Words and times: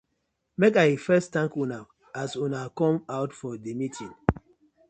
Mak 0.59 0.77
I 0.85 0.89
first 1.07 1.27
thank 1.35 1.51
una 1.65 1.79
as 2.21 2.35
una 2.35 2.63
come 2.81 2.99
out 3.07 3.33
for 3.33 3.55
di 3.63 3.73
meeting. 3.75 4.15